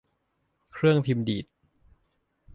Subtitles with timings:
[0.73, 1.45] เครื่องพิมพ์ดีด